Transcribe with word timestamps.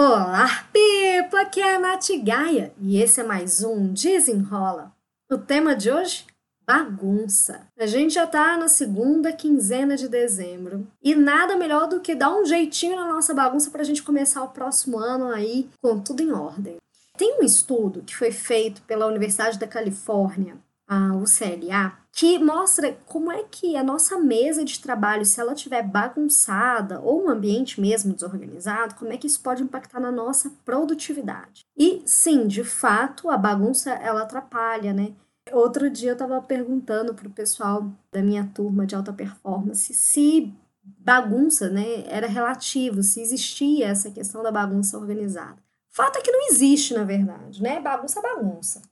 Olá, 0.00 0.46
Pipa! 0.72 1.40
Aqui 1.40 1.60
é 1.60 1.74
a 1.74 1.80
Nath 1.80 2.06
Gaia 2.22 2.72
e 2.80 3.02
esse 3.02 3.20
é 3.20 3.24
mais 3.24 3.64
um 3.64 3.92
Desenrola. 3.92 4.92
O 5.28 5.36
tema 5.36 5.74
de 5.74 5.90
hoje? 5.90 6.24
Bagunça. 6.64 7.66
A 7.76 7.84
gente 7.84 8.14
já 8.14 8.24
tá 8.24 8.56
na 8.56 8.68
segunda 8.68 9.32
quinzena 9.32 9.96
de 9.96 10.06
dezembro 10.08 10.86
e 11.02 11.16
nada 11.16 11.56
melhor 11.56 11.88
do 11.88 11.98
que 11.98 12.14
dar 12.14 12.32
um 12.32 12.46
jeitinho 12.46 12.94
na 12.94 13.12
nossa 13.12 13.34
bagunça 13.34 13.72
pra 13.72 13.82
gente 13.82 14.04
começar 14.04 14.44
o 14.44 14.50
próximo 14.50 15.00
ano 15.00 15.32
aí 15.32 15.68
com 15.82 15.98
tudo 15.98 16.22
em 16.22 16.30
ordem. 16.30 16.76
Tem 17.16 17.40
um 17.40 17.42
estudo 17.42 18.04
que 18.06 18.14
foi 18.14 18.30
feito 18.30 18.80
pela 18.82 19.08
Universidade 19.08 19.58
da 19.58 19.66
Califórnia, 19.66 20.56
a 20.88 21.14
UCLA, 21.14 21.98
que 22.10 22.38
mostra 22.38 22.98
como 23.04 23.30
é 23.30 23.44
que 23.44 23.76
a 23.76 23.84
nossa 23.84 24.18
mesa 24.18 24.64
de 24.64 24.80
trabalho, 24.80 25.24
se 25.24 25.38
ela 25.38 25.52
estiver 25.52 25.82
bagunçada 25.82 26.98
ou 27.00 27.26
um 27.26 27.28
ambiente 27.28 27.80
mesmo 27.80 28.14
desorganizado, 28.14 28.94
como 28.94 29.12
é 29.12 29.18
que 29.18 29.26
isso 29.26 29.40
pode 29.40 29.62
impactar 29.62 30.00
na 30.00 30.10
nossa 30.10 30.50
produtividade. 30.64 31.66
E 31.76 32.02
sim, 32.06 32.46
de 32.46 32.64
fato, 32.64 33.28
a 33.28 33.36
bagunça 33.36 33.90
ela 33.90 34.22
atrapalha, 34.22 34.92
né? 34.92 35.12
Outro 35.52 35.88
dia 35.90 36.10
eu 36.10 36.14
estava 36.14 36.40
perguntando 36.42 37.14
para 37.14 37.28
o 37.28 37.32
pessoal 37.32 37.90
da 38.10 38.22
minha 38.22 38.50
turma 38.54 38.86
de 38.86 38.94
alta 38.94 39.12
performance 39.12 39.92
se 39.94 40.52
bagunça, 40.82 41.68
né, 41.68 42.04
era 42.06 42.26
relativo, 42.26 43.02
se 43.02 43.20
existia 43.20 43.88
essa 43.88 44.10
questão 44.10 44.42
da 44.42 44.50
bagunça 44.50 44.98
organizada. 44.98 45.56
Fato 45.90 46.18
é 46.18 46.22
que 46.22 46.30
não 46.30 46.48
existe, 46.48 46.94
na 46.94 47.04
verdade, 47.04 47.62
né? 47.62 47.80
Bagunça 47.80 48.20
é 48.20 48.22
bagunça. 48.22 48.82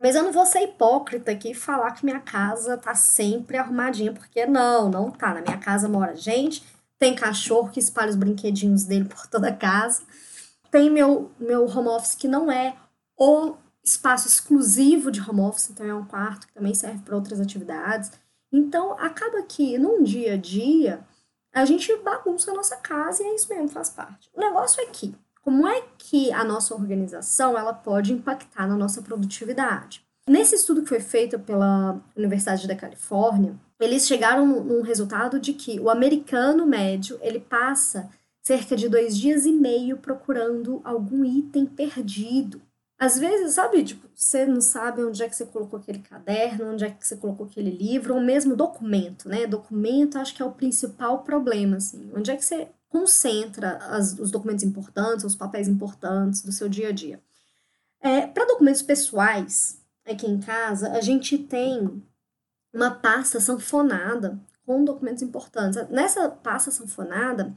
Mas 0.00 0.16
eu 0.16 0.22
não 0.22 0.32
vou 0.32 0.46
ser 0.46 0.62
hipócrita 0.62 1.30
aqui 1.30 1.50
e 1.50 1.54
falar 1.54 1.90
que 1.92 2.06
minha 2.06 2.20
casa 2.20 2.78
tá 2.78 2.94
sempre 2.94 3.58
arrumadinha, 3.58 4.12
porque 4.12 4.46
não, 4.46 4.88
não 4.88 5.10
tá. 5.10 5.34
Na 5.34 5.42
minha 5.42 5.58
casa 5.58 5.88
mora 5.88 6.16
gente, 6.16 6.64
tem 6.98 7.14
cachorro 7.14 7.70
que 7.70 7.78
espalha 7.78 8.08
os 8.08 8.16
brinquedinhos 8.16 8.84
dele 8.84 9.04
por 9.04 9.26
toda 9.26 9.48
a 9.48 9.56
casa. 9.56 10.02
Tem 10.70 10.88
meu, 10.88 11.30
meu 11.38 11.66
home 11.66 11.88
office 11.88 12.14
que 12.14 12.26
não 12.26 12.50
é 12.50 12.74
o 13.16 13.54
espaço 13.84 14.26
exclusivo 14.26 15.10
de 15.10 15.20
home 15.20 15.40
office, 15.40 15.70
então 15.70 15.86
é 15.86 15.94
um 15.94 16.04
quarto 16.04 16.46
que 16.46 16.54
também 16.54 16.74
serve 16.74 17.00
para 17.00 17.16
outras 17.16 17.38
atividades. 17.38 18.10
Então, 18.50 18.92
acaba 18.98 19.42
que 19.42 19.78
num 19.78 20.02
dia 20.02 20.34
a 20.34 20.36
dia, 20.36 21.00
a 21.52 21.64
gente 21.64 21.94
bagunça 21.98 22.50
a 22.50 22.54
nossa 22.54 22.76
casa 22.76 23.22
e 23.22 23.26
é 23.26 23.34
isso 23.34 23.48
mesmo, 23.48 23.68
faz 23.68 23.90
parte. 23.90 24.30
O 24.32 24.40
negócio 24.40 24.80
é 24.82 24.86
que 24.86 25.14
como 25.42 25.66
é 25.66 25.82
que 25.98 26.32
a 26.32 26.44
nossa 26.44 26.74
organização 26.74 27.58
ela 27.58 27.72
pode 27.72 28.12
impactar 28.12 28.66
na 28.66 28.76
nossa 28.76 29.02
produtividade? 29.02 30.04
Nesse 30.28 30.54
estudo 30.54 30.82
que 30.82 30.88
foi 30.88 31.00
feito 31.00 31.38
pela 31.38 32.00
Universidade 32.16 32.68
da 32.68 32.76
Califórnia, 32.76 33.54
eles 33.80 34.06
chegaram 34.06 34.46
num 34.46 34.82
resultado 34.82 35.40
de 35.40 35.52
que 35.52 35.80
o 35.80 35.88
americano 35.88 36.66
médio 36.66 37.18
ele 37.22 37.40
passa 37.40 38.10
cerca 38.42 38.76
de 38.76 38.88
dois 38.88 39.16
dias 39.16 39.46
e 39.46 39.52
meio 39.52 39.96
procurando 39.96 40.80
algum 40.84 41.24
item 41.24 41.66
perdido. 41.66 42.60
Às 42.98 43.18
vezes, 43.18 43.54
sabe, 43.54 43.82
tipo, 43.82 44.06
você 44.14 44.44
não 44.44 44.60
sabe 44.60 45.02
onde 45.02 45.22
é 45.22 45.28
que 45.28 45.34
você 45.34 45.46
colocou 45.46 45.78
aquele 45.78 46.00
caderno, 46.00 46.72
onde 46.72 46.84
é 46.84 46.90
que 46.90 47.06
você 47.06 47.16
colocou 47.16 47.46
aquele 47.46 47.70
livro, 47.70 48.14
ou 48.14 48.20
mesmo 48.20 48.54
documento, 48.54 49.26
né? 49.26 49.46
Documento 49.46 50.18
acho 50.18 50.34
que 50.34 50.42
é 50.42 50.44
o 50.44 50.52
principal 50.52 51.22
problema, 51.22 51.78
assim. 51.78 52.10
Onde 52.14 52.30
é 52.30 52.36
que 52.36 52.44
você 52.44 52.68
concentra 52.90 53.76
as, 53.78 54.18
os 54.18 54.30
documentos 54.30 54.64
importantes, 54.64 55.24
os 55.24 55.36
papéis 55.36 55.68
importantes 55.68 56.42
do 56.42 56.52
seu 56.52 56.68
dia 56.68 56.88
a 56.88 56.92
dia. 56.92 57.22
É, 58.00 58.26
Para 58.26 58.46
documentos 58.46 58.82
pessoais, 58.82 59.80
aqui 60.04 60.26
em 60.26 60.40
casa, 60.40 60.90
a 60.92 61.00
gente 61.00 61.38
tem 61.38 62.02
uma 62.72 62.90
pasta 62.90 63.40
sanfonada 63.40 64.38
com 64.66 64.84
documentos 64.84 65.22
importantes. 65.22 65.88
Nessa 65.88 66.28
pasta 66.28 66.70
sanfonada, 66.70 67.54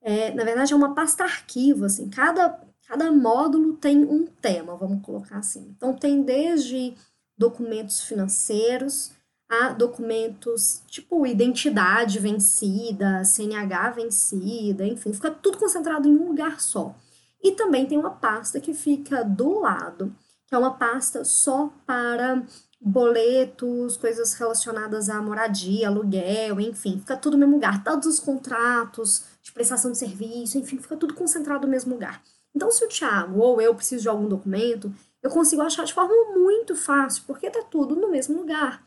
é, 0.00 0.32
na 0.32 0.44
verdade, 0.44 0.72
é 0.72 0.76
uma 0.76 0.94
pasta 0.94 1.24
arquivo, 1.24 1.84
assim, 1.84 2.08
cada, 2.08 2.60
cada 2.86 3.10
módulo 3.10 3.76
tem 3.76 4.04
um 4.04 4.24
tema, 4.26 4.76
vamos 4.76 5.04
colocar 5.04 5.38
assim. 5.38 5.74
Então, 5.76 5.94
tem 5.94 6.22
desde 6.22 6.94
documentos 7.36 8.02
financeiros, 8.02 9.12
a 9.48 9.68
documentos 9.70 10.82
tipo 10.88 11.26
identidade 11.26 12.18
vencida, 12.18 13.24
CNH 13.24 13.90
vencida, 13.90 14.86
enfim, 14.86 15.12
fica 15.12 15.30
tudo 15.30 15.58
concentrado 15.58 16.08
em 16.08 16.16
um 16.16 16.28
lugar 16.28 16.60
só. 16.60 16.94
E 17.42 17.52
também 17.52 17.86
tem 17.86 17.98
uma 17.98 18.10
pasta 18.10 18.60
que 18.60 18.74
fica 18.74 19.22
do 19.22 19.60
lado, 19.60 20.12
que 20.46 20.54
é 20.54 20.58
uma 20.58 20.74
pasta 20.74 21.24
só 21.24 21.72
para 21.86 22.42
boletos, 22.80 23.96
coisas 23.96 24.34
relacionadas 24.34 25.08
à 25.08 25.20
moradia, 25.20 25.88
aluguel, 25.88 26.60
enfim, 26.60 26.98
fica 26.98 27.16
tudo 27.16 27.34
no 27.34 27.40
mesmo 27.40 27.54
lugar. 27.54 27.82
Todos 27.82 28.06
os 28.06 28.20
contratos 28.20 29.24
de 29.42 29.52
prestação 29.52 29.92
de 29.92 29.98
serviço, 29.98 30.58
enfim, 30.58 30.78
fica 30.78 30.96
tudo 30.96 31.14
concentrado 31.14 31.66
no 31.66 31.70
mesmo 31.70 31.94
lugar. 31.94 32.22
Então, 32.54 32.70
se 32.70 32.84
o 32.84 32.88
Thiago 32.88 33.40
ou 33.40 33.60
eu 33.60 33.74
preciso 33.74 34.02
de 34.02 34.08
algum 34.08 34.28
documento, 34.28 34.92
eu 35.22 35.30
consigo 35.30 35.62
achar 35.62 35.84
de 35.84 35.92
forma 35.92 36.14
muito 36.34 36.74
fácil, 36.74 37.22
porque 37.26 37.50
tá 37.50 37.62
tudo 37.62 37.94
no 37.94 38.10
mesmo 38.10 38.38
lugar. 38.38 38.82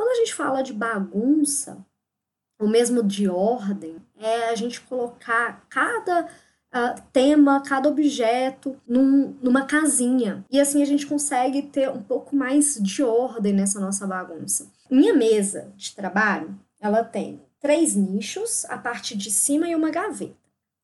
Quando 0.00 0.12
a 0.12 0.14
gente 0.14 0.32
fala 0.32 0.62
de 0.62 0.72
bagunça, 0.72 1.76
ou 2.58 2.66
mesmo 2.66 3.02
de 3.02 3.28
ordem, 3.28 3.96
é 4.18 4.48
a 4.48 4.54
gente 4.54 4.80
colocar 4.80 5.66
cada 5.68 6.24
uh, 6.24 7.02
tema, 7.12 7.60
cada 7.60 7.86
objeto 7.86 8.80
num, 8.88 9.36
numa 9.42 9.66
casinha. 9.66 10.42
E 10.50 10.58
assim 10.58 10.82
a 10.82 10.86
gente 10.86 11.06
consegue 11.06 11.60
ter 11.60 11.90
um 11.90 12.02
pouco 12.02 12.34
mais 12.34 12.76
de 12.80 13.02
ordem 13.02 13.52
nessa 13.52 13.78
nossa 13.78 14.06
bagunça. 14.06 14.72
Minha 14.90 15.12
mesa 15.12 15.70
de 15.76 15.94
trabalho, 15.94 16.58
ela 16.80 17.04
tem 17.04 17.42
três 17.60 17.94
nichos, 17.94 18.64
a 18.70 18.78
parte 18.78 19.14
de 19.14 19.30
cima 19.30 19.68
e 19.68 19.74
uma 19.74 19.90
gaveta. 19.90 20.34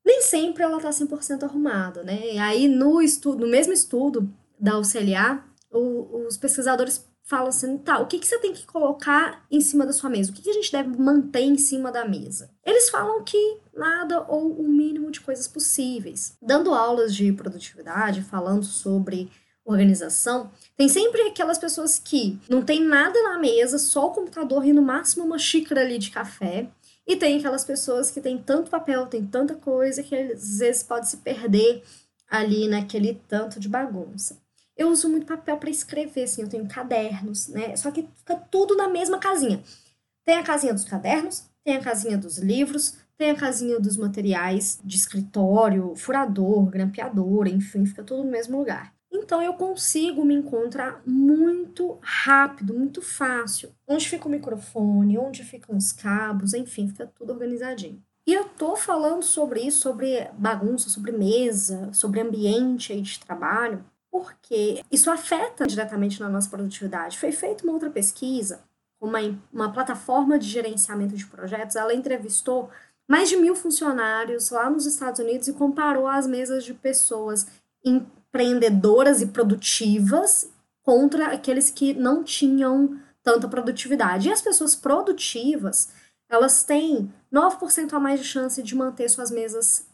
Nem 0.04 0.20
sempre 0.20 0.62
ela 0.62 0.76
está 0.76 0.90
100% 0.90 1.42
arrumada, 1.42 2.02
né? 2.02 2.34
E 2.34 2.38
aí 2.38 2.68
no 2.68 3.00
estudo, 3.00 3.46
no 3.46 3.50
mesmo 3.50 3.72
estudo 3.72 4.30
da 4.60 4.78
UCLA, 4.78 5.42
o, 5.72 6.26
os 6.26 6.36
pesquisadores 6.36 7.02
fala 7.26 7.48
assim, 7.48 7.76
tá, 7.76 7.98
o 7.98 8.06
que, 8.06 8.20
que 8.20 8.26
você 8.26 8.38
tem 8.38 8.52
que 8.52 8.64
colocar 8.64 9.44
em 9.50 9.60
cima 9.60 9.84
da 9.84 9.92
sua 9.92 10.08
mesa? 10.08 10.30
O 10.30 10.34
que, 10.34 10.42
que 10.42 10.50
a 10.50 10.54
gente 10.54 10.70
deve 10.70 10.96
manter 10.96 11.40
em 11.40 11.58
cima 11.58 11.90
da 11.90 12.06
mesa? 12.06 12.50
Eles 12.64 12.88
falam 12.88 13.24
que 13.24 13.58
nada 13.74 14.24
ou 14.28 14.52
o 14.52 14.68
mínimo 14.68 15.10
de 15.10 15.20
coisas 15.20 15.48
possíveis. 15.48 16.36
Dando 16.40 16.72
aulas 16.72 17.14
de 17.14 17.32
produtividade, 17.32 18.22
falando 18.22 18.64
sobre 18.64 19.28
organização, 19.64 20.52
tem 20.76 20.88
sempre 20.88 21.22
aquelas 21.22 21.58
pessoas 21.58 21.98
que 21.98 22.38
não 22.48 22.62
tem 22.62 22.80
nada 22.84 23.20
na 23.24 23.40
mesa, 23.40 23.76
só 23.76 24.06
o 24.06 24.12
computador 24.12 24.64
e 24.64 24.72
no 24.72 24.80
máximo 24.80 25.24
uma 25.24 25.38
xícara 25.38 25.80
ali 25.80 25.98
de 25.98 26.12
café. 26.12 26.70
E 27.04 27.16
tem 27.16 27.38
aquelas 27.38 27.64
pessoas 27.64 28.08
que 28.08 28.20
tem 28.20 28.38
tanto 28.38 28.70
papel, 28.70 29.06
tem 29.06 29.26
tanta 29.26 29.56
coisa 29.56 30.00
que 30.00 30.14
às 30.14 30.58
vezes 30.58 30.84
pode 30.84 31.08
se 31.08 31.16
perder 31.16 31.82
ali 32.30 32.68
naquele 32.68 33.20
tanto 33.26 33.58
de 33.58 33.68
bagunça. 33.68 34.45
Eu 34.76 34.90
uso 34.90 35.08
muito 35.08 35.26
papel 35.26 35.56
para 35.56 35.70
escrever, 35.70 36.24
assim, 36.24 36.42
eu 36.42 36.48
tenho 36.48 36.68
cadernos, 36.68 37.48
né? 37.48 37.74
Só 37.76 37.90
que 37.90 38.06
fica 38.16 38.36
tudo 38.36 38.76
na 38.76 38.88
mesma 38.88 39.18
casinha. 39.18 39.62
Tem 40.24 40.36
a 40.36 40.42
casinha 40.42 40.74
dos 40.74 40.84
cadernos, 40.84 41.44
tem 41.64 41.76
a 41.76 41.80
casinha 41.82 42.18
dos 42.18 42.38
livros, 42.38 42.98
tem 43.16 43.30
a 43.30 43.36
casinha 43.36 43.80
dos 43.80 43.96
materiais 43.96 44.78
de 44.84 44.96
escritório, 44.96 45.94
furador, 45.96 46.66
grampeador, 46.66 47.46
enfim, 47.46 47.86
fica 47.86 48.04
tudo 48.04 48.24
no 48.24 48.30
mesmo 48.30 48.58
lugar. 48.58 48.92
Então 49.10 49.40
eu 49.40 49.54
consigo 49.54 50.24
me 50.24 50.34
encontrar 50.34 51.00
muito 51.06 51.98
rápido, 52.02 52.74
muito 52.74 53.00
fácil. 53.00 53.72
Onde 53.86 54.08
fica 54.08 54.28
o 54.28 54.30
microfone, 54.30 55.16
onde 55.16 55.42
ficam 55.42 55.76
os 55.76 55.92
cabos, 55.92 56.52
enfim, 56.52 56.88
fica 56.88 57.06
tudo 57.06 57.32
organizadinho. 57.32 58.02
E 58.26 58.34
eu 58.34 58.44
tô 58.44 58.76
falando 58.76 59.22
sobre 59.22 59.60
isso, 59.60 59.80
sobre 59.80 60.28
bagunça, 60.36 60.90
sobre 60.90 61.12
mesa, 61.12 61.92
sobre 61.92 62.20
ambiente 62.20 62.92
aí 62.92 63.00
de 63.00 63.20
trabalho, 63.20 63.84
porque 64.16 64.82
isso 64.90 65.10
afeta 65.10 65.66
diretamente 65.66 66.20
na 66.20 66.28
nossa 66.28 66.48
produtividade. 66.48 67.18
Foi 67.18 67.30
feita 67.32 67.64
uma 67.64 67.74
outra 67.74 67.90
pesquisa, 67.90 68.60
uma, 68.98 69.18
uma 69.52 69.70
plataforma 69.70 70.38
de 70.38 70.48
gerenciamento 70.48 71.14
de 71.14 71.26
projetos, 71.26 71.76
ela 71.76 71.94
entrevistou 71.94 72.70
mais 73.06 73.28
de 73.28 73.36
mil 73.36 73.54
funcionários 73.54 74.50
lá 74.50 74.70
nos 74.70 74.86
Estados 74.86 75.20
Unidos 75.20 75.48
e 75.48 75.52
comparou 75.52 76.08
as 76.08 76.26
mesas 76.26 76.64
de 76.64 76.72
pessoas 76.72 77.46
empreendedoras 77.84 79.20
e 79.20 79.26
produtivas 79.26 80.50
contra 80.82 81.26
aqueles 81.32 81.68
que 81.68 81.92
não 81.92 82.24
tinham 82.24 82.98
tanta 83.22 83.46
produtividade. 83.46 84.28
E 84.28 84.32
as 84.32 84.40
pessoas 84.40 84.74
produtivas, 84.74 85.90
elas 86.28 86.64
têm 86.64 87.12
9% 87.32 87.92
a 87.92 88.00
mais 88.00 88.20
de 88.20 88.26
chance 88.26 88.62
de 88.62 88.74
manter 88.74 89.10
suas 89.10 89.30
mesas 89.30 89.86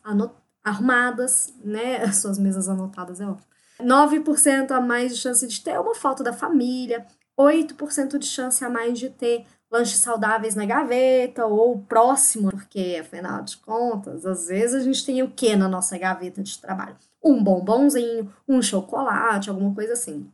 arrumadas, 0.63 1.53
né? 1.65 2.07
Suas 2.13 2.39
mesas 2.39 2.69
anotadas 2.69 3.21
é 3.21 3.27
ótimo 3.27 3.52
9% 3.83 4.71
a 4.71 4.81
mais 4.81 5.15
de 5.15 5.21
chance 5.21 5.47
de 5.47 5.61
ter 5.61 5.79
uma 5.79 5.95
foto 5.95 6.23
da 6.23 6.33
família, 6.33 7.07
8% 7.39 8.19
de 8.19 8.27
chance 8.27 8.65
a 8.65 8.71
mais 8.71 8.99
de 8.99 9.11
ter 9.11 9.45
lanches 9.71 9.99
saudáveis 9.99 10.55
na 10.55 10.67
gaveta 10.67 11.47
ou 11.47 11.79
próximo, 11.79 12.51
porque 12.51 12.99
afinal 13.01 13.43
de 13.43 13.57
contas, 13.57 14.27
às 14.27 14.49
vezes 14.49 14.83
a 14.83 14.85
gente 14.85 15.05
tem 15.05 15.23
o 15.23 15.31
que 15.31 15.57
na 15.57 15.67
nossa 15.67 15.97
gaveta 15.97 16.43
de 16.43 16.59
trabalho? 16.59 16.97
Um 17.25 17.43
bombonzinho, 17.43 18.31
um 18.47 18.61
chocolate, 18.61 19.49
alguma 19.49 19.75
coisa 19.75 19.95
assim. 19.95 20.31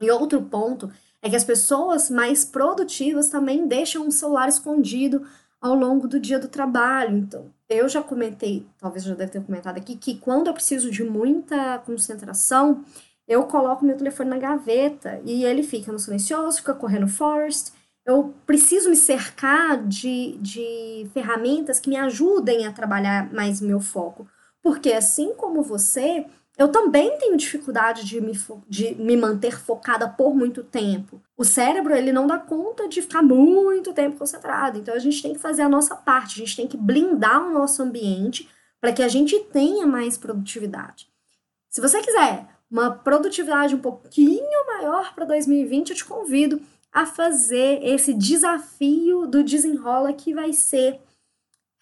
E 0.00 0.10
outro 0.10 0.42
ponto 0.42 0.90
é 1.22 1.30
que 1.30 1.36
as 1.36 1.44
pessoas 1.44 2.10
mais 2.10 2.44
produtivas 2.44 3.28
também 3.28 3.68
deixam 3.68 4.04
um 4.04 4.10
celular 4.10 4.48
escondido 4.48 5.24
ao 5.60 5.76
longo 5.76 6.08
do 6.08 6.18
dia 6.18 6.40
do 6.40 6.48
trabalho. 6.48 7.16
Então, 7.16 7.46
eu 7.72 7.88
já 7.88 8.02
comentei, 8.02 8.66
talvez 8.78 9.04
já 9.04 9.14
deve 9.14 9.32
ter 9.32 9.42
comentado 9.42 9.76
aqui, 9.76 9.96
que 9.96 10.16
quando 10.16 10.48
eu 10.48 10.54
preciso 10.54 10.90
de 10.90 11.02
muita 11.04 11.78
concentração, 11.80 12.84
eu 13.26 13.44
coloco 13.44 13.84
meu 13.84 13.96
telefone 13.96 14.30
na 14.30 14.38
gaveta 14.38 15.20
e 15.24 15.44
ele 15.44 15.62
fica 15.62 15.92
no 15.92 15.98
silencioso, 15.98 16.58
fica 16.58 16.74
correndo 16.74 17.08
forest. 17.08 17.72
Eu 18.04 18.34
preciso 18.46 18.90
me 18.90 18.96
cercar 18.96 19.82
de, 19.86 20.36
de 20.38 21.08
ferramentas 21.14 21.78
que 21.78 21.88
me 21.88 21.96
ajudem 21.96 22.66
a 22.66 22.72
trabalhar 22.72 23.32
mais 23.32 23.60
meu 23.60 23.80
foco. 23.80 24.26
Porque 24.62 24.92
assim 24.92 25.34
como 25.34 25.62
você, 25.62 26.26
eu 26.58 26.68
também 26.68 27.16
tenho 27.18 27.36
dificuldade 27.36 28.04
de 28.04 28.20
me, 28.20 28.32
de 28.68 28.94
me 28.96 29.16
manter 29.16 29.58
focada 29.58 30.08
por 30.08 30.34
muito 30.34 30.62
tempo. 30.62 31.20
O 31.36 31.44
cérebro, 31.44 31.94
ele 31.94 32.12
não 32.12 32.26
dá 32.26 32.38
conta 32.38 32.88
de 32.88 33.00
ficar 33.00 33.22
muito 33.22 33.92
tempo 33.92 34.18
concentrado. 34.18 34.78
Então, 34.78 34.94
a 34.94 34.98
gente 34.98 35.22
tem 35.22 35.32
que 35.32 35.38
fazer 35.38 35.62
a 35.62 35.68
nossa 35.68 35.96
parte. 35.96 36.34
A 36.34 36.44
gente 36.44 36.56
tem 36.56 36.68
que 36.68 36.76
blindar 36.76 37.42
o 37.46 37.52
nosso 37.52 37.82
ambiente 37.82 38.48
para 38.80 38.92
que 38.92 39.02
a 39.02 39.08
gente 39.08 39.38
tenha 39.44 39.86
mais 39.86 40.18
produtividade. 40.18 41.08
Se 41.70 41.80
você 41.80 42.02
quiser 42.02 42.46
uma 42.70 42.90
produtividade 42.90 43.74
um 43.74 43.78
pouquinho 43.78 44.66
maior 44.66 45.14
para 45.14 45.24
2020, 45.24 45.90
eu 45.90 45.96
te 45.96 46.04
convido 46.04 46.60
a 46.92 47.06
fazer 47.06 47.82
esse 47.82 48.12
desafio 48.12 49.26
do 49.26 49.42
desenrola 49.42 50.12
que 50.12 50.34
vai 50.34 50.52
ser 50.52 51.00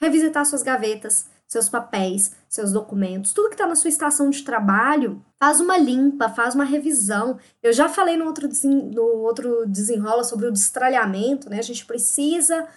revisitar 0.01 0.47
suas 0.47 0.63
gavetas, 0.63 1.29
seus 1.51 1.69
papéis, 1.69 2.31
seus 2.49 2.71
documentos, 2.71 3.33
tudo 3.33 3.49
que 3.49 3.57
está 3.57 3.67
na 3.67 3.75
sua 3.75 3.89
estação 3.89 4.31
de 4.31 4.45
trabalho, 4.45 5.21
faz 5.37 5.59
uma 5.59 5.77
limpa, 5.77 6.29
faz 6.29 6.55
uma 6.55 6.63
revisão. 6.63 7.41
Eu 7.61 7.73
já 7.73 7.89
falei 7.89 8.17
no 8.17 8.25
outro, 8.25 8.49
no 8.95 9.03
outro 9.25 9.67
desenrola 9.67 10.23
sobre 10.23 10.47
o 10.47 10.53
destralhamento, 10.53 11.51
né? 11.51 11.59
A 11.59 11.63
gente 11.63 11.85
precisa 11.85 12.69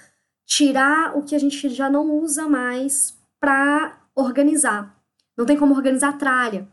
tirar 0.47 1.15
o 1.15 1.21
que 1.21 1.35
a 1.35 1.39
gente 1.39 1.69
já 1.69 1.87
não 1.87 2.09
usa 2.17 2.47
mais 2.47 3.15
para 3.39 3.95
organizar. 4.15 4.99
Não 5.37 5.45
tem 5.45 5.55
como 5.55 5.75
organizar 5.75 6.17
tralha. 6.17 6.67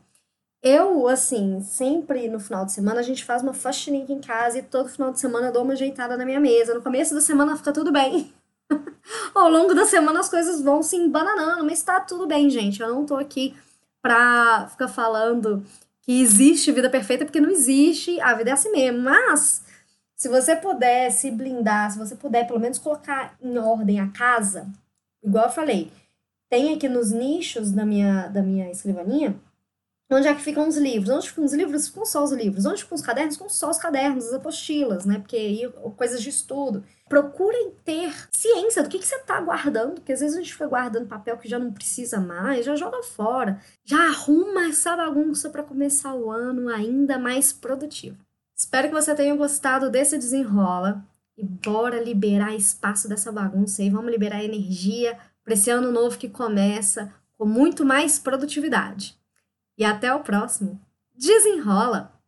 Eu, 0.63 1.07
assim, 1.07 1.61
sempre 1.61 2.29
no 2.29 2.41
final 2.41 2.65
de 2.65 2.73
semana 2.73 3.01
a 3.01 3.03
gente 3.03 3.27
faz 3.27 3.43
uma 3.43 3.53
faxininha 3.53 4.07
em 4.09 4.21
casa 4.23 4.59
e 4.59 4.63
todo 4.63 4.89
final 4.89 5.13
de 5.13 5.21
semana 5.21 5.49
eu 5.49 5.53
dou 5.53 5.65
uma 5.65 5.75
ajeitada 5.75 6.17
na 6.17 6.25
minha 6.25 6.41
mesa. 6.41 6.73
No 6.73 6.83
começo 6.83 7.15
da 7.15 7.21
semana 7.21 7.59
fica 7.59 7.75
tudo 7.75 7.93
bem. 7.93 8.33
Ao 9.35 9.49
longo 9.51 9.75
da 9.75 9.85
semana 9.85 10.21
as 10.21 10.29
coisas 10.29 10.63
vão 10.63 10.83
se 10.83 10.97
embananando, 10.97 11.65
mas 11.65 11.83
tá 11.83 12.01
tudo 12.01 12.27
bem, 12.27 12.49
gente. 12.49 12.81
Eu 12.81 12.89
não 12.89 13.05
tô 13.05 13.17
aqui 13.17 13.55
pra 14.03 14.69
ficar 14.71 14.89
falando 14.89 15.65
que 16.03 16.21
existe 16.21 16.73
vida 16.73 16.89
perfeita, 16.89 17.25
porque 17.25 17.41
não 17.41 17.51
existe, 17.51 18.21
a 18.21 18.35
vida 18.35 18.51
é 18.51 18.53
assim 18.53 18.71
mesmo. 18.73 19.01
Mas, 19.01 19.63
se 20.17 20.29
você 20.29 20.57
puder 20.57 21.11
se 21.11 21.31
blindar, 21.31 21.91
se 21.91 21.99
você 21.99 22.17
puder 22.17 22.47
pelo 22.47 22.61
menos 22.61 22.79
colocar 22.79 23.37
em 23.43 23.59
ordem 23.59 24.01
a 24.01 24.09
casa, 24.09 24.67
igual 25.23 25.47
eu 25.47 25.53
falei, 25.53 25.93
tem 26.49 26.75
aqui 26.75 26.89
nos 26.89 27.11
nichos 27.11 27.71
da 27.71 27.85
minha, 27.85 28.29
da 28.29 28.43
minha 28.43 28.71
escrivaninha 28.71 29.37
Onde 30.13 30.27
é 30.27 30.35
que 30.35 30.43
ficam 30.43 30.67
os 30.67 30.77
livros? 30.77 31.09
Onde 31.09 31.29
ficam 31.29 31.45
os 31.45 31.53
livros? 31.53 31.87
Ficam 31.87 32.05
só 32.05 32.25
os 32.25 32.33
livros. 32.33 32.67
Onde 32.67 32.83
ficam 32.83 32.97
os 32.97 33.03
cadernos? 33.03 33.37
Ficam 33.37 33.49
só 33.49 33.71
os 33.71 33.79
cadernos, 33.79 34.27
as 34.27 34.33
apostilas, 34.33 35.07
né? 35.07 35.21
Porque 35.21 35.37
aí, 35.37 35.73
coisas 35.97 36.21
de 36.21 36.29
estudo. 36.29 36.83
Procurem 37.09 37.73
ter 37.85 38.13
ciência 38.33 38.83
do 38.83 38.89
que, 38.89 38.99
que 38.99 39.07
você 39.07 39.15
está 39.15 39.41
guardando, 39.41 39.95
porque 39.95 40.13
às 40.13 40.19
vezes 40.19 40.37
a 40.37 40.41
gente 40.41 40.53
fica 40.53 40.67
guardando 40.67 41.07
papel 41.07 41.39
que 41.39 41.49
já 41.49 41.61
não 41.61 41.73
precisa 41.73 42.21
mais, 42.21 42.67
já 42.67 42.75
joga 42.75 43.01
fora. 43.05 43.61
Já 43.85 44.09
arruma 44.09 44.67
essa 44.69 44.97
bagunça 44.97 45.49
para 45.49 45.63
começar 45.63 46.13
o 46.15 46.29
ano 46.29 46.69
ainda 46.69 47.17
mais 47.17 47.53
produtivo. 47.53 48.17
Espero 48.57 48.89
que 48.89 48.95
você 48.95 49.15
tenha 49.15 49.35
gostado 49.37 49.91
desse 49.91 50.19
desenrola. 50.19 51.05
E 51.39 51.45
bora 51.45 52.03
liberar 52.03 52.55
espaço 52.55 53.09
dessa 53.09 53.31
bagunça 53.31 53.81
aí. 53.81 53.89
Vamos 53.89 54.11
liberar 54.11 54.45
energia 54.45 55.17
para 55.45 55.55
esse 55.55 55.71
ano 55.71 55.93
novo 55.93 56.19
que 56.19 56.29
começa 56.29 57.15
com 57.39 57.47
muito 57.47 57.85
mais 57.85 58.19
produtividade. 58.19 59.20
E 59.81 59.85
até 59.85 60.15
o 60.15 60.21
próximo. 60.21 60.79
Desenrola! 61.17 62.13